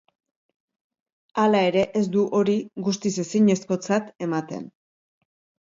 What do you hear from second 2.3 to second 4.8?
hori guztiz ezinezkotzat ematen.